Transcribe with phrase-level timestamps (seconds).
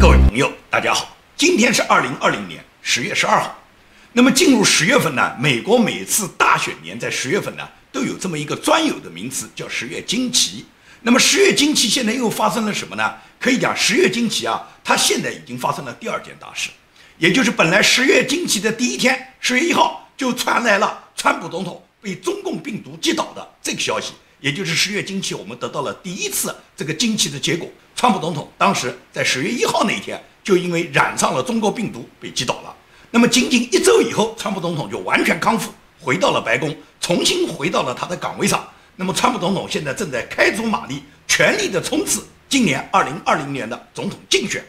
[0.00, 3.56] 各位朋友，大家好，今天是二零二零年十月十二号。
[4.12, 10.66] 那么进入十月份呢，美国每次大选年在十月份呢，都有这么一个专有的名词，叫十月惊奇。
[11.02, 13.14] 那么十月惊奇现在又发生了什么呢？
[13.38, 16.70] 可以讲十月惊奇啊，它现在已经发生了第二件大事，
[17.18, 24.14] 也就是本来十月惊奇的第一天，十月一号就传来了川普总统被中共病毒击倒的这个消息。
[24.40, 27.70] 也就是十月惊奇，我们得到了第一次这个惊奇的结果。
[27.96, 32.74] 川普总统当时在十月一号那一天，就因为染上了中国病毒被击倒了。
[33.10, 38.66] 那么仅仅一周以后，川普总统就完全康复，回到了白宫，重新回到了他的岗位上。
[38.96, 44.64] 那么川普总统现在正在开足马力，全力的冲刺今年二零二零年的总统竞选。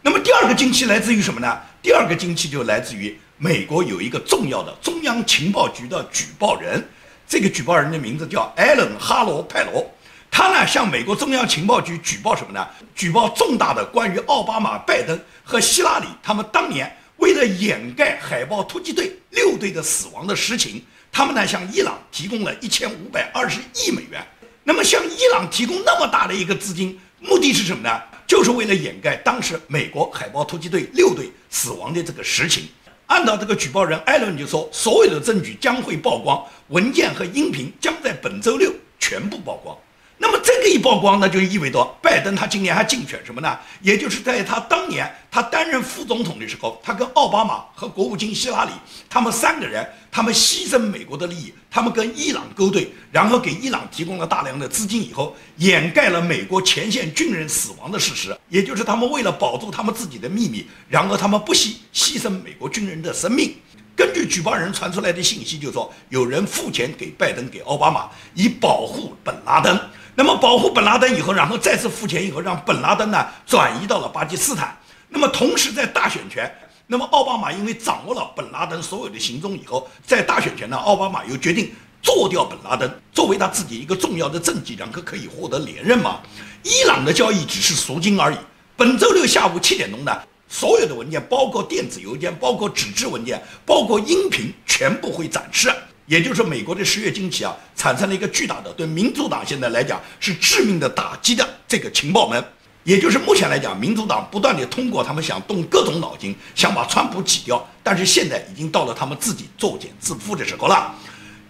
[0.00, 1.60] 那么第二个惊奇来自于什么呢？
[1.82, 6.82] 第二个惊奇就来自于美国有一个重要的中央情报局的举报人。
[7.28, 9.88] 这个举报人的名字叫艾伦·哈罗·派罗，
[10.34, 12.66] 他呢向美国中央情报局举报什么呢？
[12.94, 24.26] 举报重大的关于奥巴马、拜登和希拉里他们当年为了掩盖海豹突击队六队的死亡的实情，他们呢向伊朗提供了一千五百二十亿美元。
[24.64, 28.00] 那么向伊朗提供那么大的一个资金，目的是什么呢？
[28.26, 32.66] 就是为了掩盖当时美国海豹突击队六队死亡的这个实情。
[33.06, 39.76] 按照这个举报人艾伦就说，所有的证据将会曝光，文件和音频将在本周六全部曝光。
[40.22, 43.58] 那么这个一曝光，那就意味着拜登他今年还竞选什么呢？
[43.80, 48.70] 也就是在他当年他担任副总统的时候，他跟奥巴马和国务卿希拉里
[49.08, 58.36] 他们三个人，他们牺牲美国的利益，他们跟伊朗勾兑，然后给伊朗提供了大量的资金以后，掩盖了美国前线军人死亡的事实。
[58.50, 63.54] 也就是他们为了保住他们自己的秘密，然后他们不惜牺牲美国军人的生命。
[63.96, 69.80] 根据举报人传出来的信息，就说有人付钱给拜登、给奥巴马，以保护本拉登。
[70.14, 74.76] 那么保护本拉登以后，然后再次付钱以后，让本拉登呢转移到了巴基斯坦。
[75.12, 76.50] 那么同时在大选前，
[76.86, 86.20] 那么奥巴马因为掌握了本拉登所有的行踪以后，在大选前呢，奥巴马又决定做掉本拉登，作为他自己一个重要的政绩，然后可以获得连任嘛。
[86.62, 88.36] 伊朗的交易只是赎金而已。
[88.74, 90.16] 本周六下午七点钟呢，
[90.48, 95.70] 所有的文件，包括电子邮件，包括纸质文件，包括音频，全部会展示。
[96.06, 102.42] 也就是美国的十月惊奇啊，产生了一个巨大的对民主党现在来讲是致命的打击的这个情报门。
[102.84, 110.94] 也就是目前来讲，民主党不断地通过他们想动各种脑筋，想把川普挤掉，但是现在已经到了他们自己作茧自缚的时候了。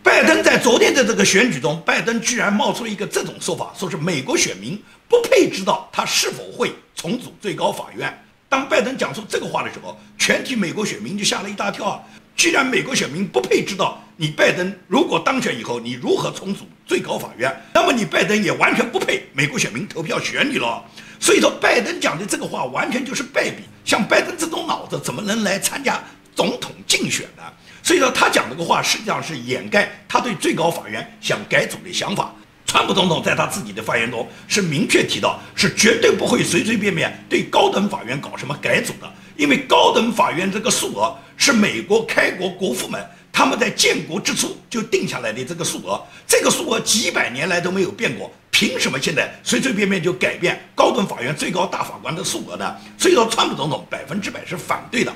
[0.03, 4.77] 拜登在昨天的这个选举中，拜登居然冒出了一个这种说法，说是美国选民
[5.09, 8.25] 不配知道他是否会重组最高法院。
[8.49, 12.01] 当拜登讲出这个话的时候，全体美国选民就吓了一大跳啊！
[12.37, 20.83] 居然美国选民不配知道你拜登如果当选以后你如何重组最高法院，那么你拜登也完全不配美国选民投票选你了。
[21.21, 23.63] 所以说，拜登讲的这个话完全就是败笔。
[23.85, 26.03] 像拜登这种脑子，怎么能来参加
[26.35, 27.43] 总统竞选呢？
[27.83, 32.35] 所以说，他讲这个话实际上是掩盖他对最高法院想改组的想法。
[32.65, 39.13] 川普总统在他自己的发言中是明确提到，是绝对不会随随便便对高等法院搞什么改组的。
[39.37, 52.77] 因为高等法院这个数额是美国开国国父们他们在建国之初就定下来的这个数额，这个数额几百年来都没有变过，凭什么现在随随便便就改变高等法院最高大法官的数额呢？
[52.99, 55.13] 所以说，川普总统百分之百是反对的。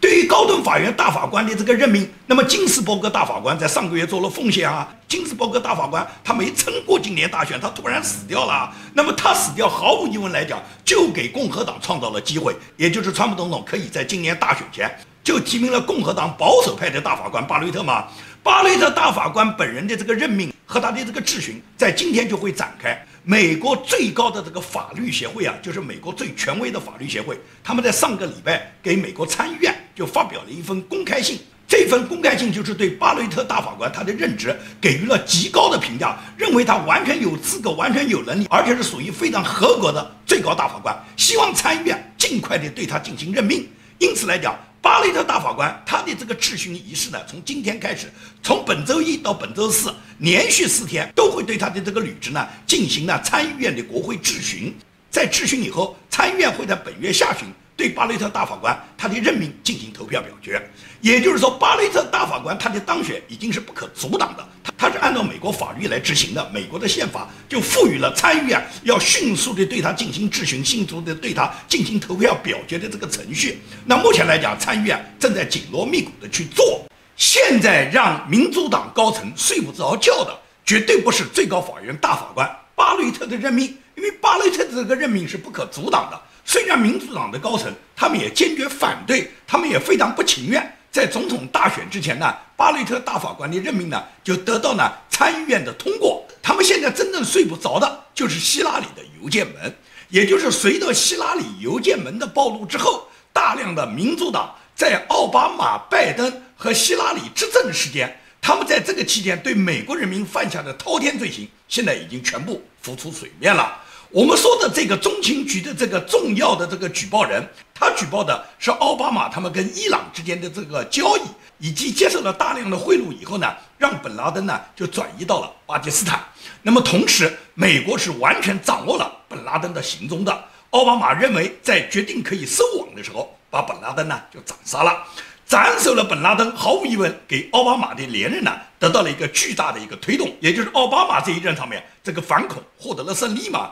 [0.00, 4.88] 对于高等法院大法官的这个任命，那么金斯伯格大法官在上个月做了奉献啊。
[5.06, 8.72] 金斯伯格大法官他没撑过今年大选，他突然死掉了。
[8.94, 14.90] 那么他死掉，毫无疑问来讲，就给共和党创造了机会，也就是川普总统可以在今年大选前
[15.22, 18.06] 就提名了共和党保守派的大法官巴雷特嘛。
[18.42, 22.98] 巴雷特大法官本人的这个任命和他的这个质询，在今天就会展开。
[23.22, 31.38] 美国最高的这个法律协会啊，就是美国最权威的法律协会，他们在上个礼拜给美国参议院就发表了一封公开信。
[31.68, 40.98] 这份公开信就是对巴雷特大法官他的任职给予了极高的评价，认为他完全有资格、完全有能力，而且是属于非常合格的最高大法官。
[41.16, 43.68] 希望参议院尽快的对他进行任命。
[44.00, 44.58] 因此来讲。
[44.82, 48.10] 巴雷特大法官他的这个质询仪式呢，从今天开始，
[48.42, 54.74] 从本周一到本周四，连续四天都会对他的这个履职呢进行了参议院的国会质询。
[55.10, 57.46] 在质询以后，参议院会在本月下旬。
[57.76, 60.60] 对巴雷特大法官他的任命进行投票表决，
[61.02, 64.69] 也就是说，巴雷特大法官他的当选已经是不可阻挡的。
[65.00, 73.60] 按照美国法律来执行的，美国的宪法就赋予了参议院要迅速的对他进行质询，迅速的对他进行投票表决的这个程序。
[73.86, 76.84] 那目前来讲，参议院正在紧锣密鼓的去做。
[77.16, 83.64] 现在让民主党高层睡不着觉的，绝对不是最高法院大法官巴雷特的任命，
[83.94, 86.18] 因为巴雷特的这个任命是不可阻挡的。
[86.46, 96.26] 虽然民主党的高层他们也坚决反对，他们也非常不情愿，在总统大选之前呢，巴雷特大法官的任命呢就得到呢参议院的通过。
[96.42, 99.74] 他们现在真正睡不着的就是希拉里的邮件门，
[100.08, 113.78] 也就是随着希拉里邮件门的暴露之后，大量的民主党在奥巴马、拜登和希拉里执政时间，他们在这个期间对美国人民犯下的滔天罪行，现在已经全部浮出水面了。
[114.12, 121.20] 我们说的这个中情局的这个重要的这个举报人，他举报的是奥巴马他们跟伊朗之间的这个交易，
[121.58, 126.20] 以及接受了大量的贿赂以后呢，让本拉登呢就转移到了巴基斯坦。
[126.62, 130.44] 那么同时，美国是完全掌握了本拉登的行踪的。
[130.70, 135.04] 奥巴马认为在决定可以收网的时候，把本拉登呢就斩杀了。
[135.46, 143.70] 斩首了本拉登，毫无疑问给奥巴马的连任呢得到了一个巨大的一个推动，也就是奥巴马这一任上面这个反恐获得了胜利嘛。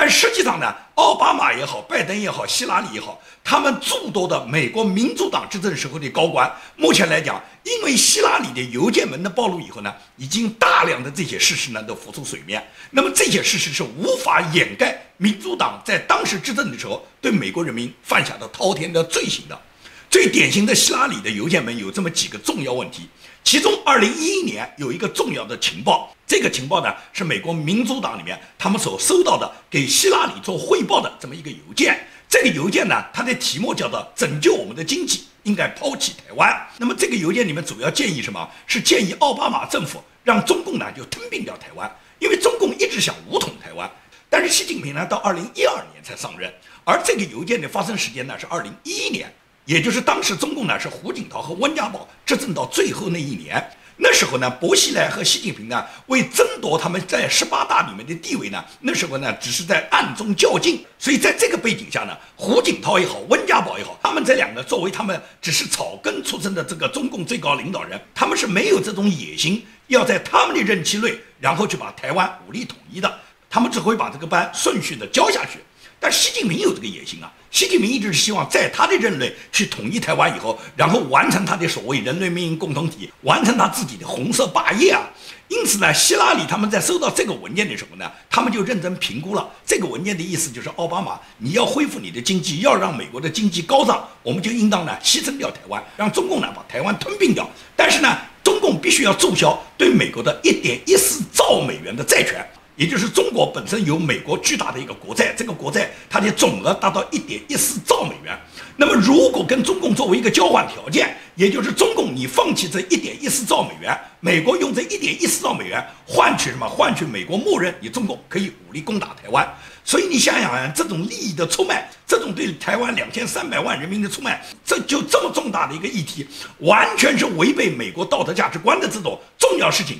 [0.00, 12.64] 但实际上呢，奥巴马也好，拜登也好，希拉里也好，他们诸多的美国民主党执政时候的高官，目前来讲，因为希拉里的邮件门的暴露以后呢，已经大量的这些事实呢都浮出水面。
[12.92, 19.60] 那么这些事实是无法掩盖民主党在当时执政的时候对美国人民犯下的滔天的罪行的。
[20.08, 23.08] 最典型的希拉里的邮件门有这么几个重要问题，
[23.44, 26.14] 其中二零一一年有一个重要的情报。
[26.26, 32.06] 这个情报呢，是美国民主党里面他们所收到的给希拉里做汇报的这么一个邮件。
[32.28, 36.54] 这个邮件呢，它的题目叫做“拯救我们的经济，应该抛弃台湾”。
[36.76, 38.46] 那么这个邮件里面主要建议什么？
[38.66, 43.90] 是建议奥巴马政府让中共呢就吞并掉台湾，因为中共一直想武统台湾。
[44.28, 46.52] 但是习近平呢，到二零一二年才上任，
[46.84, 49.34] 而这个邮件的发生时间呢是二零一一年，
[49.68, 53.62] 也就是当时中共呢是胡锦涛和温家宝执政到最后那一年。
[53.98, 60.82] 那时候呢，薄熙来和习近平呢，为争夺他们在十八大里面的地位呢，那时候呢，只是在暗中较劲。
[60.98, 73.18] 所以在这个背景下呢，胡锦涛也好，温家宝也好，他们这两个作为他们只是草根出身的这个中共最高领导人，他们是没有这种野心，要在他们的任期内，然后去把台湾武力统一的，
[73.50, 75.58] 他们只会把这个班顺序的交下去。
[76.00, 77.32] 但习近平有这个野心啊！
[77.50, 85.02] 习近平一直是希望在他的任内去统一台湾以后，然后完成他的所谓人类命运共同体，完成他自己的红色霸业啊！
[85.48, 97.48] 因此呢，希拉里他们在收到这个文件的时候呢，他们就认真评估了这个文件的意思，就是奥巴马，你要恢复你的经济，要让美国的经济高涨，我们就应当呢牺牲掉台湾，让中共呢把台湾吞并掉。
[97.74, 102.46] 但是呢，中共必须要注销对美国的一点一四兆美元的债权。
[102.78, 108.38] 也就是中国本身有美国巨大的一个国债，这个国债它的总额达到一点一四兆美元。
[108.76, 116.68] 那么如果跟中共作为一个交换条件，也就是中共你放弃这一点一四兆美元，美国用这一点一四兆美元换取什么？
[116.68, 119.46] 换取美国默认你中共可以武力攻打台湾。
[119.84, 126.24] 所以你想想啊，这种利益的出卖，这种对台湾两千三百万人民的出卖，这就这么重大的一个议题，
[126.58, 129.98] 完全是违背美国道德价值观的这种重要事情。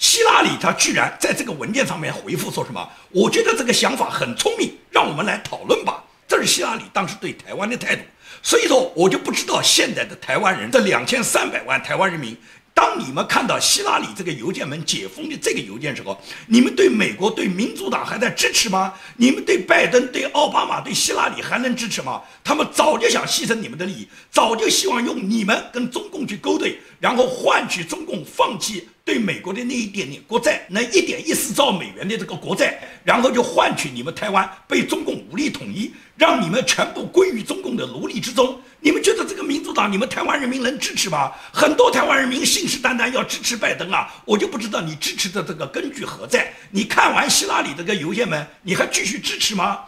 [0.00, 2.88] 希拉里他居然在这个文件上面回复说什么？
[3.10, 6.02] 我觉得这个想法很聪明，让我们来讨论吧。
[6.26, 8.02] 这是希拉里当时对台湾的态度。
[8.42, 12.34] 所以说，我就不知道现在的台湾人，这两千三百万台湾人民。
[12.72, 18.94] 当你们看到希拉里这个邮件门解封的这个邮件时候，你们对美国、对民主党还在支持吗？
[19.16, 22.22] 你们对拜登、对奥巴马、对希拉里还能支持吗？
[22.42, 38.60] 他们早就想牺牲你们的利益，早就希望用你们跟中共去勾兑，然后换取中共放弃对美国的那一点点国债，那一点一四兆美元的这个国债，然后就换取你们台湾被中共武力统一，让你们全部归于中共的奴隶之中。
[38.82, 41.32] 你们觉得这个民主党，你们台湾人民能支持吗？
[41.52, 44.08] 很多台湾人民信誓旦旦要支持拜登啊！
[44.24, 46.52] 我就不知道你支持的这个根据何在？
[46.70, 49.80] 你看完希拉里这个邮件门，你还继续支持吗？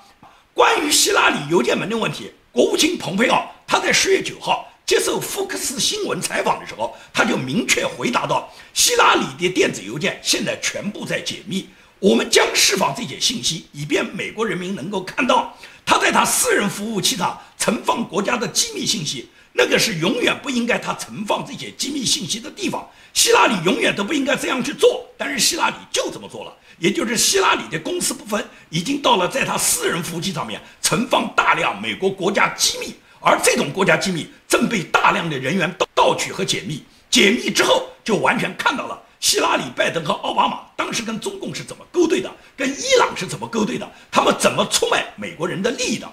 [0.53, 15.57] 关于希拉里邮件门的问题，国务卿蓬佩奥他在十月九号接受福克斯新闻采访的时候，他就明确回答到：希拉里的电子邮件现在全部在解密，我们将释放这些信息，以便美国人民能够看到。
[15.85, 22.89] 他在他私人服务器上存放国家的机密信息，那个是永远不应该他存放这些机密信息的地方。
[23.13, 26.57] 希拉里永远都不应该这样去做，但是希拉里就这么做了。
[26.79, 36.85] 也就是希拉里的公司部分已经到了在他私人服务器上面存放大量美国国家机密，而这种国家机密正被大量的人员盗盗取和解密。
[37.09, 39.01] 解密之后，就完全看到了。
[39.21, 42.29] 希拉里、拜登和奥巴马当时跟中共是怎么勾兑的？
[42.57, 43.89] 跟伊朗是怎么勾兑的？
[44.11, 46.11] 他们怎么出卖美国人的利益的？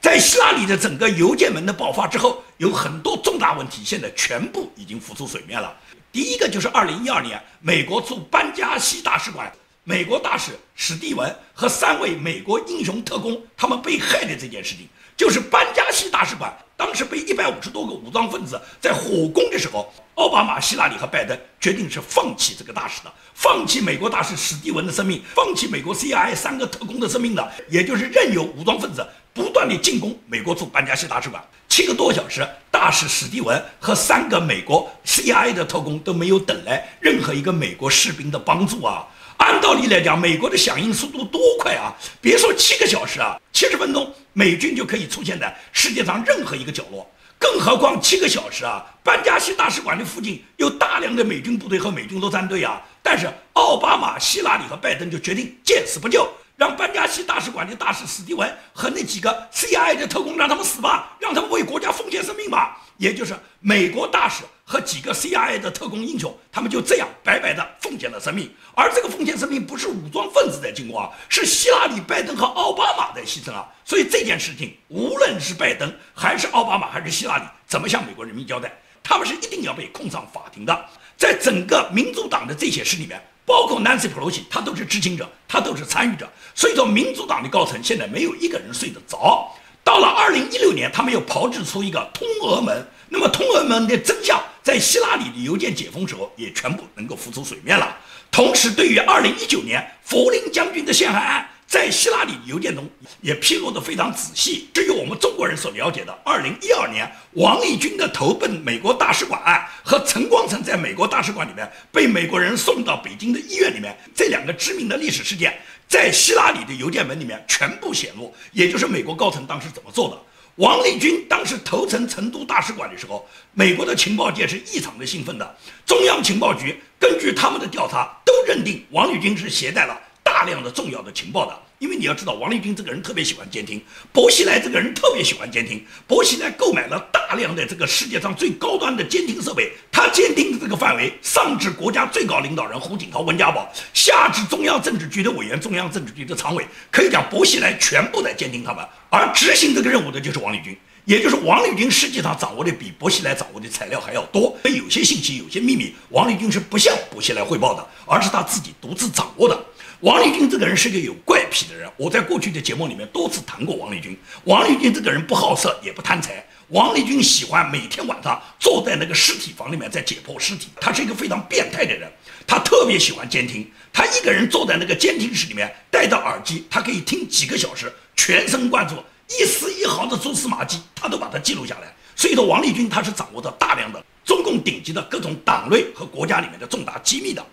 [0.00, 5.76] 在希拉里的整个邮件门的爆发之后，有很多重大问题，现在全部已经浮出水面了。
[6.12, 9.50] 第一个就是二零一二年，美国驻班加西大使馆
[9.84, 31.42] 美国大使史蒂文和三位美国英雄特工他们被害的这件事情，就是班加西大使馆当时被一百五十多个武装分子在火攻的时候，奥巴马、希拉里和拜登决定是放弃这个大使的，放弃美国大使史蒂文的生命，放弃美国 CIA 三个特工的生命的，也就是任由武装分子不断地进攻美国驻班加西大使馆。
[31.68, 39.06] 七个多小时，大使史蒂文和三个美国 CIA 的特工都没有等来任何一个美国士兵的帮助啊。
[39.38, 41.96] 按道理来讲，美国的响应速度多快啊！
[42.20, 47.10] 别说七个小时啊，七十分钟，美军就可以出现在世界上任何一个角落。
[47.38, 52.80] 更何况七个小时啊，班加西大使馆的附近有大量的美军部队和美军陆战队啊。
[53.02, 62.80] 但是奥巴马、希拉里和拜登就决定见死不救，让班加西大使馆的大使史蒂文和那几个 CIA 的特工让他们死吧，让他们为国家奉献生命吧。
[62.96, 64.44] 也就是美国大使。
[64.64, 68.50] 和几个 CIA 的特工英雄，他们就这样白白的奉献了生命。
[68.74, 73.68] 而这个奉献生命不是武装分子在进攻啊，是希拉里、拜登和奥巴马在牺牲啊。
[73.84, 78.72] 所以这件事情，无论是拜登还是奥巴马还是希拉里，怎么向美国人民交代？
[79.02, 80.84] 他们是一定要被控上法庭的。
[81.16, 86.28] 在整个民主党的这些事里面，包括 Nancy Pelosi，他都是知情者，他都是参与者。
[86.54, 89.52] 所以说，民主党的高层现在没有一个人睡得着。
[89.84, 92.86] 到了二零一六年，他们又炮制出一个通俄门。
[93.08, 97.96] 那么通俄门的真相，在希拉里的邮件解封时候，也全部能够浮出水面了。
[98.30, 102.88] 同时，对于二零一九年福林将军的陷害案，在希拉里的邮件中
[103.20, 104.68] 也披露得非常仔细。
[104.72, 120.18] 至于我们中国人所了解的二零一二年王立军的投奔美国大使馆案和陈光诚在美国大使馆里面被美国人送到北京的医院里面这两个知名的历史事件，在希拉里的邮件门里面全部显露，也就是美国高层当时怎么做的。
[120.56, 125.56] 王立军当时投诚成都大使馆的时候，美国的情报界是异常的兴奋的。
[125.86, 131.58] 中央情报局根据他们的调查，都认定王立军是携带了大量的重要的情报的。
[131.82, 135.84] 因为你要知道，王立军这个人特别喜欢监听，薄熙来这个人特别喜欢监听。
[136.06, 148.86] 薄熙来购买了大量的这个世界上最高端的监听设备，他监听的这个范围上至国家最高领导人胡锦涛、温家宝，下至中央政治局的委员、中央政治局的常委，可以讲薄熙来全部在监听他们。
[149.10, 154.56] 而执行这个任务的就是王立军，也就是王立军实际上掌握的比薄熙来掌握的材料还要多。
[154.62, 159.64] 有些信息、有些秘密，王立军是不向薄熙来汇报的，而是他自己独自掌握的。
[160.02, 164.18] 王立军这个人是个有怪癖的人，我在过去的节目里面多次谈过王立军。
[164.42, 166.44] 王立军这个人不好色，也不贪财。
[166.70, 172.10] 王立军喜欢每天晚上坐在那个尸体房里面在解剖尸体，他是一个非常变态的人。
[172.48, 177.92] 他特别喜欢监听，他一个人坐在那个监听室里面，戴着耳机，他可以听几个小时。
[178.16, 178.96] 全神贯注，
[179.28, 181.94] 一丝一毫的蛛丝马迹，他都把它记录下来。
[182.16, 187.46] 所以说，王立军他是掌握着大量的中共顶级的各种党内和国家里面的重大机密的。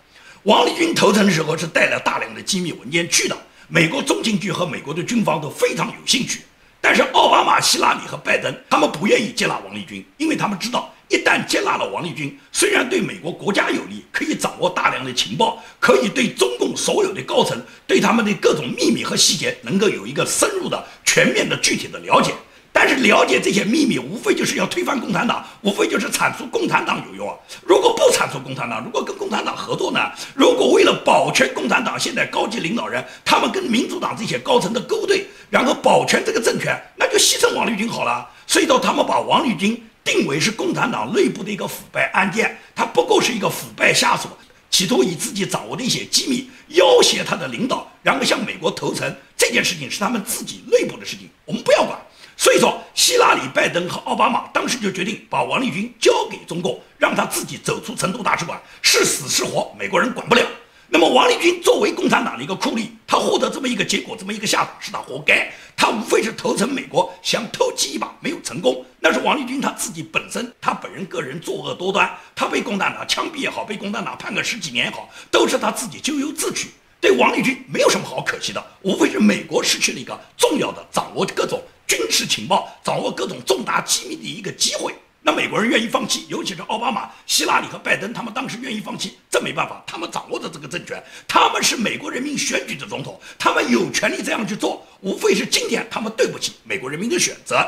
[0.44, 3.36] 王立军投诚的时候是带了大量的机密文件去的，
[3.68, 6.40] 美国中情局和美国的军方都非常有兴趣。
[6.80, 10.94] 但是奥巴马、希拉里和拜登他们不愿意接纳王立军，因为他们知道。
[11.10, 22.32] 一旦接纳了王立军，虽然对美国国家有利，可以掌握大量的情报，可以对中共所有的高层对他们的各种秘密和细节能够有一个深入的、全面的、具体的了解。
[22.72, 27.34] 但是了解这些秘密，无非就是要推翻共产党，无非就是铲除共产党有用啊。
[27.62, 30.10] 如果不铲除共产党，如果跟共产党合作呢？
[30.34, 38.28] 如果为了保全共产党现在高级领导人，他们跟民主党这些高层的勾兑，然后保全这个政权，那就牺牲王立军好了。
[38.46, 39.82] 所以说，他们把王立军。
[40.02, 44.28] 定为是共产党内部的一个腐败案件，他不过是一个腐败下属，
[44.70, 49.14] 企图以自己掌握的一些机密要挟他的领导，然后向美国投诚。
[49.36, 51.98] 这件事情是他们自己内部的事情，我们不要管。
[52.40, 60.42] 所以说，希拉里、拜登和奥巴马当时就决定把王立军交给中共，让他自己走出成都大使馆，是死是活，美国人管不了。
[60.88, 65.52] 那么，王立军作为共产党的一个酷吏，他获得这么一个结果，这么一个下场，是他活该。
[65.76, 68.82] 他无非是投诚美国，想偷鸡一把，没有成功。
[69.00, 76.70] 那是王立军他自己本身，他本人个人作恶多端，他被共产党枪毙也好，被共产党判个十几年也好，都是他自己咎由自取。
[77.02, 84.94] 对王立军没有什么好可惜的，无非是美国失去了一个重要的掌握各种军事情报、掌握各种重大机密的一个机会。
[85.22, 97.60] 那美国人愿意放弃，尤其是奥巴马、希拉里和拜登，他们当时愿意放弃，这没办法，他们掌握着这个政权，他们是美国人民选举的总统，他们有权利这样去做，无非是今天他们对不起美国人民的选择，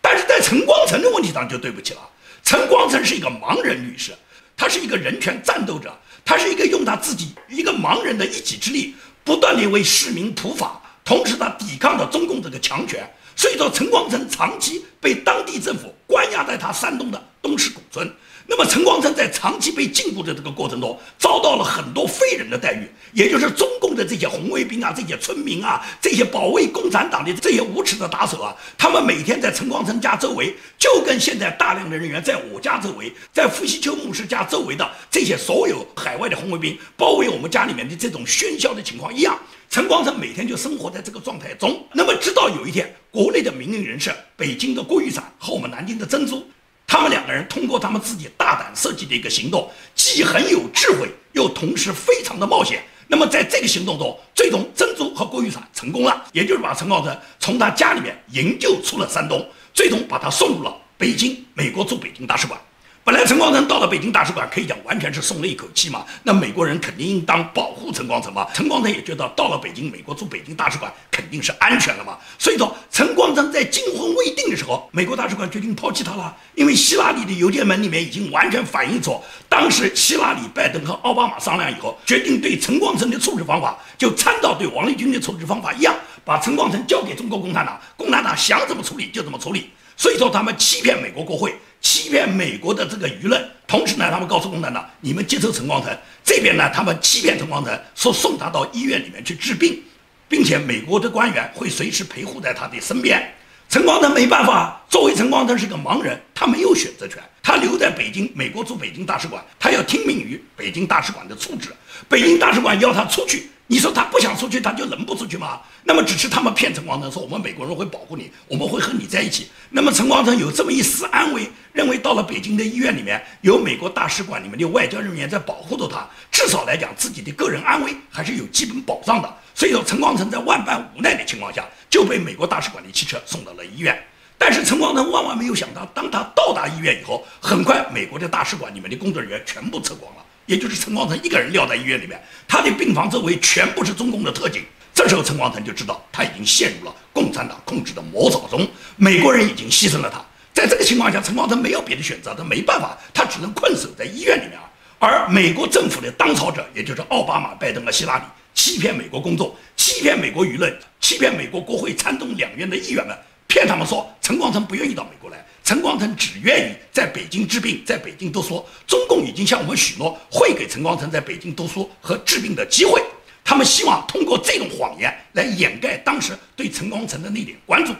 [0.00, 2.00] 但是在陈光诚的问题上就对不起了。
[2.42, 4.12] 陈光诚是一个盲人律师，
[4.56, 13.08] 他是一个人权战斗者，他是一个用他自己一个盲人的一己之力，不断地为市民普法，同时他抵抗着中共这个强权。
[13.36, 18.10] 所以说，陈光诚长期被当地政府关押在他山东的东市古村。
[18.46, 39.38] 那么陈光诚在长期被禁锢的这个过程中，遭到了很多非人的待遇，也就是中共的这些红卫兵啊、这些村民啊、这些保卫共产党的这些无耻的打手啊，他们每天在陈光诚家周围，就跟现在大量的人员在我家周围，在傅西秋牧师家周围的这些所有海外的红卫兵包围我们家里面的这种喧嚣的情况一样。
[39.70, 41.86] 陈光诚每天就生活在这个状态中。
[41.92, 46.44] 那么直到有一天，国内的名人人士，北京的郭玉闪和我们南京的珍珠。
[46.88, 52.82] 他们两个人通过他们自己大胆设计的一个行动，既很有智慧，又同时非常的冒险。
[53.06, 62.60] 那么在这个行动中，最终珍珠和郭玉闪成功了，也就是把陈光诚从他家里面营救出了山东，最终把他送入了北京美国驻北京大使馆。
[63.02, 66.04] 本来陈光诚到了北京大使馆，可以讲完全是松了一口气嘛。
[66.22, 68.46] 那美国人肯定应当保护陈光诚嘛。
[68.52, 72.18] 陈光诚也觉得到了北京，美国驻北京大使馆肯定是安全了嘛。
[72.38, 76.36] 所以说，陈光诚在惊魂未定的时候，美国大使馆决定抛弃他了。
[76.54, 89.70] 因为希拉里的邮件门里面已经完全反映出，当时希拉里、拜登和奥巴马商量以后，决定对陈光诚的处置方法就参照对王立军的处置方法一样，把陈光诚交给中国共产党，共产党想怎么处理就怎么处理。
[89.96, 91.58] 所以说，他们欺骗美国国会。
[91.80, 99.82] 欺骗美国的这个舆论，同时呢，他们告诉共产党，你们接受陈光诚这边呢，他们欺骗陈光诚，说送他到医院里面去治病，
[100.28, 103.34] 并且美国的官员会随时陪护在他的身边。
[103.68, 111.68] 陈光诚没办法，作为陈光诚是个盲人，他没有选择权，他留在北京，美国驻北京大使馆，他要听命于北京大使馆的处置，
[112.08, 113.48] 北京大使馆要他出去。
[113.72, 115.60] 你说他不想出去，他就能不出去吗？
[115.84, 119.48] 那么只是他们骗陈光诚说我们美国人会保护你，我们会和你在一起。
[119.70, 129.36] 那么陈光诚有这么一丝安慰，认为到了北京的医院里面有美国大使馆里面的外交人员在保护着他，至少来讲自己的个人安危还是有基本保障的。
[129.54, 133.96] 所以说陈光诚在万般无奈的情况下就被美国大使馆的汽车送到了医院。
[134.36, 140.24] 但是陈光诚万万没有想到，当他到达医院以后，很快美国的大使馆里面的工作人员全部撤光了。
[140.46, 144.64] 也就是陈光诚一个人撂在医院里面，他的病房周围全部是中共的特警。
[144.92, 150.20] 这时候陈光诚就知道他已经陷入了共产党控制的魔爪中，美国人已经牺牲了他。
[150.52, 154.58] 在这个情况下，陈光诚没有别的选择，他没办法，他只能困守在医院里面。
[154.98, 165.42] 而美国政府的当朝者，也就是奥巴马、拜登和希拉里，欺骗美国公众，欺骗美国舆论，欺骗美国国会参众两院的议员们，骗他们说陈光诚不愿意到美国来。
[165.62, 168.64] 陈光诚只愿意在北京治病，在北京读书。
[168.86, 173.00] 中共已经向我们许诺，会给陈光诚在北京读书和治病的机会。
[173.44, 177.92] 他们希望通过这种谎言来掩盖当时对陈光诚的那点关注。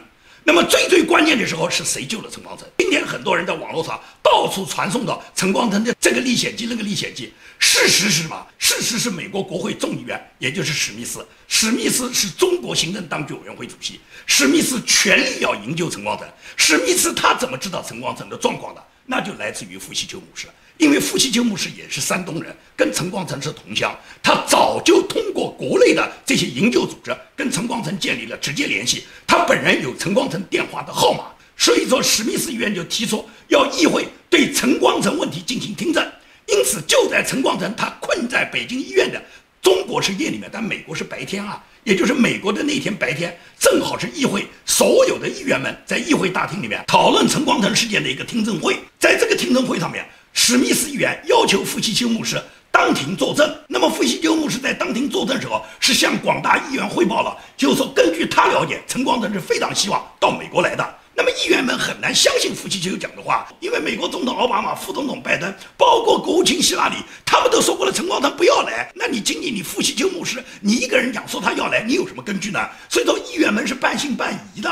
[0.43, 2.67] 那么最最关键的时候是谁救了陈光诚？
[2.79, 8.47] 今天很多人在网络上到处传送的陈光诚的这个历险记、那个历险记，事实是什么？
[8.57, 11.25] 事实是美国国会众议员，也就是史密斯。
[11.47, 16.27] 史密斯是中国行政当局委员会主席，史密斯全力要营救陈光诚。
[16.57, 18.83] 史密斯他怎么知道陈光诚的状况的？
[19.05, 20.47] 那就来自于傅西秋牧师。
[20.77, 29.03] 因为傅西秋牧师也是山东人，跟陈光诚是同乡，他早就通过国内的这些营救组织跟陈光诚建立了直接联系。
[29.27, 36.03] 他本人有陈光诚电话的号码，所以说史密斯医院就提出要议会对陈光诚问题进行听证。
[36.47, 39.21] 因此，就在陈光诚他困在北京医院的
[39.61, 48.75] 中国是夜里面，但美国是白天啊，也就是美国的那天白天，正好是议会所有的议员们在议会大厅里面讨论陈光诚事件的一个听证会。
[48.99, 50.03] 在这个听证会上面。
[50.33, 52.41] 史密斯议员要求傅西秋牧师
[52.71, 53.53] 当庭作证。
[53.67, 60.95] 那么傅西秋牧师在当庭作证时候，是向广大议员汇报了，就是说根据他了解，陈光诚是非常希望到美国来的。
[61.13, 68.89] 那么议员们很难相信傅西秋讲的话，因为美国总统奥巴马、副总统拜登，包括国务卿希拉里，他们都说过了，陈光诚不要来。
[68.95, 72.59] 那你仅仅你傅西秋牧师，你一个人讲说他要来，你有什么根据呢？
[72.87, 74.69] 所以说议员们是半信半疑的。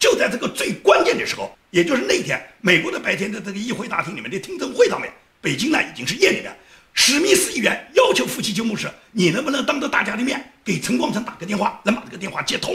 [0.00, 1.56] 就在这个最关键的时候。
[1.70, 5.08] 也就是那天，美国的白天的这个议会大厅里面的听证会上面，
[5.40, 6.52] 北京呢已经是夜里面。
[6.94, 12.74] 史密斯议员要求夫妻就牧师，你能不能当着大家的面给陈光诚打个电话，能把这个电话接通？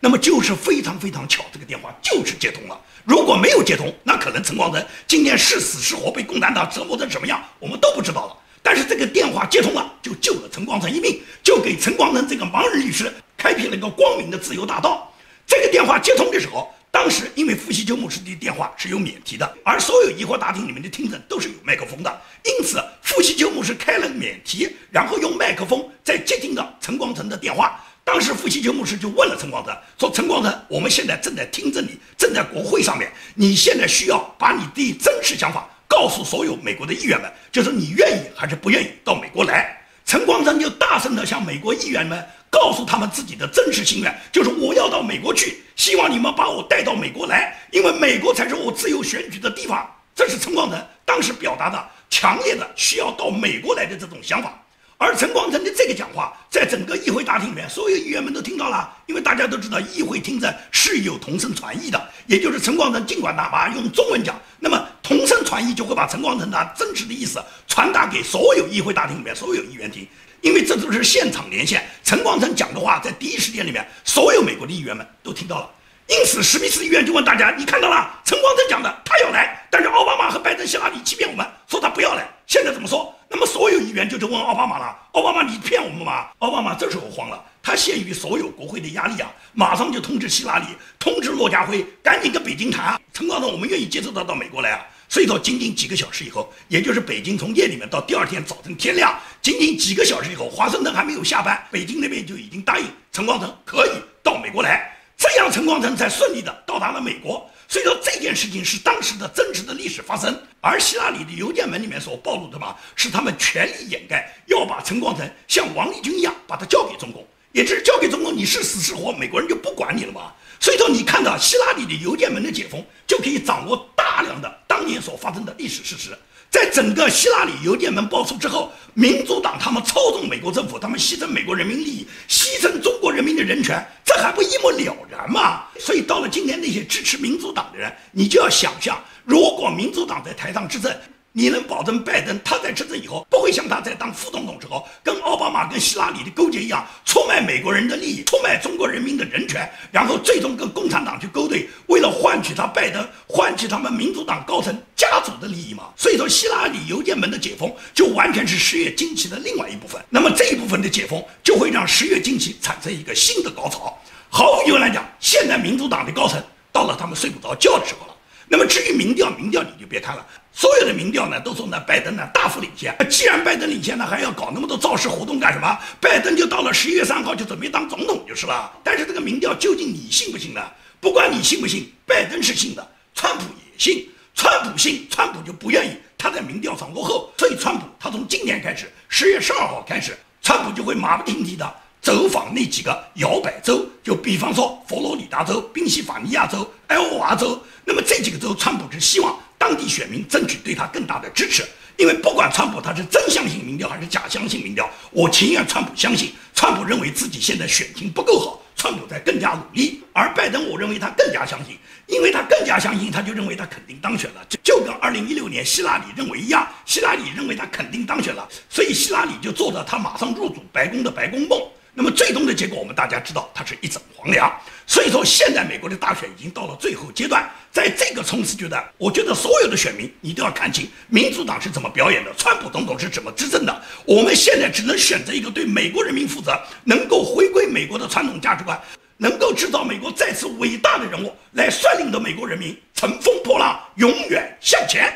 [0.00, 2.78] 那么就是非常非常巧，这个电话就是接通了。
[3.06, 8.36] 如果没有接通，那可能陈光诚今天是死是活，被共产党折磨成什么样，我们都不知道了。
[8.62, 15.10] 但是这个电话接通了，就救了陈光诚一命，就给陈光诚这个盲人律师开辟了一个光明的自由大道。
[15.46, 16.72] 这个电话接通的时候。
[16.88, 27.78] 当时因为傅西秋牧师的电话是有免提的，而所有议会大厅里面的听证都是有麦克风的，因此傅西秋牧师开了免提，然后用麦克风在接听到陈光诚的电话。
[28.02, 42.24] 当时傅西秋牧师就问了陈光诚说：“陈光诚，我们现在正在听证你，正在国会上面，你现在需要把你的真实想法告诉所有美国的议员们，就是你愿意还是不愿意到美国来。”陈光诚就大声地向美国议员们
[42.56, 49.86] 告诉他们自己的真实心愿，就是我要到美国去，希望你们把我带到美国来，因为美国才是我自由选举的地方。
[50.14, 54.58] 这是陈光诚当时表达的强烈的需要到美国来的这种想法。
[54.96, 70.08] 而陈光诚的这个讲话，在整个议会大厅里面，所有议员们都听到了，因为大家都知道，议会听证是有同声传译的，也就是陈光诚尽管哪怕用中文讲，那么同声传译就会把陈光诚的真实的意思传达给所有议会大厅里面所有议员听，
[70.46, 75.68] 因为这都是现场连线，陈光诚讲的话在第一时间里面，所有美国的议员们都听到了。
[76.06, 82.24] 因此，史密斯议员就问大家：“你看到了陈光诚讲的，他要来，但是奥巴马和拜登、希拉里欺骗我们，说他不要来。
[82.46, 83.12] 现在怎么说？
[83.28, 86.28] 那么所有议员就去问奥巴马了：奥巴马，你骗我们吗？
[86.38, 93.00] 奥巴马这时候慌了，他限于所有国会的压力啊，马上就通知希拉里，通知骆家辉，赶紧跟北京谈啊。
[93.12, 94.86] 陈光诚，我们愿意接受他到美国来啊。
[95.08, 103.90] 所以说，仅仅几个小时以后，也就是北京从夜里面到第二天早晨天亮，仅仅几个小时以后，华盛顿还没有下班，北京那边就已经答应陈光诚可以
[104.22, 107.48] 到美国来。”这样，陈光诚才顺利的到达了美国。
[107.68, 110.38] 所以说，这件事情是当时的真实的历史发生。
[110.60, 120.32] 而希拉里的邮件门里面所暴露的嘛，是他们全力掩盖，要把陈光诚像王立军一样把他交给中共，也就是交给中共，你是死是活，美国人就不管你了嘛。
[120.60, 126.10] 所以说，你看到希拉里的邮件门的解封，就可以掌握大量的当年所发生的历史事实。
[126.50, 135.64] 在整个希拉里邮件门爆出之后，民主党他们操纵美国政府，他们牺牲美国人民利益，牺牲中国人民的人权，这还不一目了然吗？
[135.80, 140.94] 所以到了今天，那些支持民主党的人，你就要想象，如果民主党在台上执政。
[141.38, 155.90] 你能保证拜登他在执政以后不会像他在当副总统时候跟奥巴马跟希拉里的勾结一样，出卖美国人的利益，出卖中国人民的人权，然后最终跟共产党去勾兑，为了换取他拜登，换取他们民主党高层家族的利益嘛？
[155.94, 160.02] 所以说，希拉里邮件门的解封就完全是十月惊奇的另外一部分。
[160.08, 163.94] 那么这一部分的解封就会让十月惊奇产生一个新的高潮。
[164.30, 168.14] 毫无疑问来讲，现在民主党的高层到了他们睡不着觉的时候了。
[168.48, 170.24] 那么至于民调，民调你就别看了。
[170.58, 172.96] 所有的民调呢，都说呢，拜登呢大幅领先。
[173.10, 175.78] 既然拜登领先呢，还要搞那么多造势活动干什么？
[176.00, 178.72] 拜登就到了十一月三号就准备当总统就是了。
[178.82, 180.62] 但是这个民调究竟你信不信呢？
[180.98, 184.08] 不管你信不信，拜登是信的，川普也信。
[184.34, 197.62] 川普信，川普就不愿意他在民调上落后，所以川普他从今年开始，十月十二号开始，川普就会马不停蹄的走访那几个摇摆州，就比方说佛罗里达州、宾夕法尼亚州、爱奥华州。
[197.84, 199.38] 那么这几个州，川普是希望。
[199.58, 201.64] 当地选民争取对他更大的支持，
[201.96, 206.32] 因为不管川普他是真相信民调还是假相信民调，我情愿川普相信。
[206.54, 210.02] 川普认为自己现在选情不够好，川普在更加努力。
[210.12, 221.60] 而拜登，我认为他更加相信，因为他更加相信，他就认为他肯定当选了，就就跟二零一六年希拉里认为一样，希拉里认为他肯定当选了，所以希拉里就做了他马上入主白宫的白宫梦。
[221.98, 224.54] 那么最终的结果，我们大家知道，它是一整黄粱。
[224.86, 233.82] 所以说，现在美国的大选已经到了最后阶段，在这个冲刺阶段，我觉得所有的选民你都要看清民主党是怎么表演的，川普总统是怎么执政的。
[234.04, 236.54] 我们现在只能选择一个对美国人民负责、
[236.84, 238.78] 能够回归美国的传统价值观、
[239.16, 245.10] 能够制造美国再次伟大的人物来率领着美国人民乘风破浪，永远向前。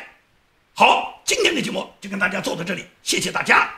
[0.73, 3.71] 好，今天的节目就跟大家做到这里，谢谢大家。